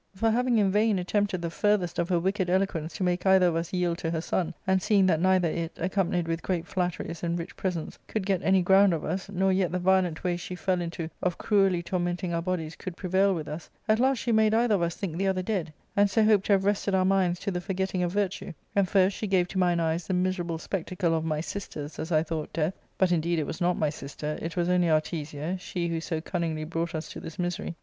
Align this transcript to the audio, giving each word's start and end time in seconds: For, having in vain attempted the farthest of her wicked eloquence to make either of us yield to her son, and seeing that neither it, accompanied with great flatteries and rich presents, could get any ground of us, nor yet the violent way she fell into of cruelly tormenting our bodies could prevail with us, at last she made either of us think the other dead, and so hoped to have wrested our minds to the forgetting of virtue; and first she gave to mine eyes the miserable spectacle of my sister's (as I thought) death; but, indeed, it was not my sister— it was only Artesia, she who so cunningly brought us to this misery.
For, 0.15 0.31
having 0.31 0.57
in 0.57 0.71
vain 0.71 0.97
attempted 0.97 1.43
the 1.43 1.51
farthest 1.51 1.99
of 1.99 2.09
her 2.09 2.17
wicked 2.19 2.49
eloquence 2.49 2.95
to 2.95 3.03
make 3.03 3.23
either 3.23 3.45
of 3.45 3.55
us 3.55 3.71
yield 3.71 3.99
to 3.99 4.09
her 4.09 4.19
son, 4.19 4.55
and 4.65 4.81
seeing 4.81 5.05
that 5.05 5.21
neither 5.21 5.47
it, 5.47 5.73
accompanied 5.79 6.27
with 6.27 6.41
great 6.41 6.65
flatteries 6.65 7.21
and 7.21 7.37
rich 7.37 7.55
presents, 7.55 7.99
could 8.07 8.25
get 8.25 8.41
any 8.41 8.63
ground 8.63 8.95
of 8.95 9.05
us, 9.05 9.29
nor 9.29 9.51
yet 9.51 9.71
the 9.71 9.77
violent 9.77 10.23
way 10.23 10.37
she 10.37 10.55
fell 10.55 10.81
into 10.81 11.11
of 11.21 11.37
cruelly 11.37 11.83
tormenting 11.83 12.33
our 12.33 12.41
bodies 12.41 12.75
could 12.75 12.97
prevail 12.97 13.35
with 13.35 13.47
us, 13.47 13.69
at 13.87 13.99
last 13.99 14.17
she 14.17 14.31
made 14.31 14.55
either 14.55 14.73
of 14.73 14.81
us 14.81 14.95
think 14.95 15.17
the 15.17 15.27
other 15.27 15.43
dead, 15.43 15.71
and 15.95 16.09
so 16.09 16.23
hoped 16.23 16.47
to 16.47 16.53
have 16.53 16.65
wrested 16.65 16.95
our 16.95 17.05
minds 17.05 17.39
to 17.39 17.51
the 17.51 17.61
forgetting 17.61 18.01
of 18.01 18.11
virtue; 18.11 18.51
and 18.75 18.89
first 18.89 19.15
she 19.15 19.27
gave 19.27 19.47
to 19.47 19.59
mine 19.59 19.79
eyes 19.79 20.07
the 20.07 20.15
miserable 20.15 20.57
spectacle 20.57 21.13
of 21.13 21.23
my 21.23 21.39
sister's 21.41 21.99
(as 21.99 22.11
I 22.11 22.23
thought) 22.23 22.51
death; 22.53 22.73
but, 22.97 23.11
indeed, 23.11 23.37
it 23.37 23.45
was 23.45 23.61
not 23.61 23.77
my 23.77 23.91
sister— 23.91 24.39
it 24.41 24.57
was 24.57 24.67
only 24.67 24.87
Artesia, 24.87 25.59
she 25.59 25.89
who 25.89 26.01
so 26.01 26.19
cunningly 26.21 26.63
brought 26.63 26.95
us 26.95 27.07
to 27.11 27.19
this 27.19 27.37
misery. 27.37 27.75